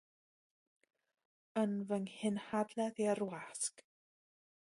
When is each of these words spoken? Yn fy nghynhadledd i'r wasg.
Yn 1.63 1.75
fy 1.91 1.99
nghynhadledd 2.05 3.03
i'r 3.09 3.23
wasg. 3.35 3.85